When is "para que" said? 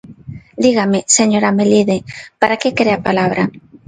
2.41-2.75